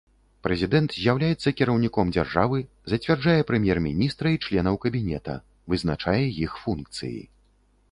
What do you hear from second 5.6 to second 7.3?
вызначае іх функцыі.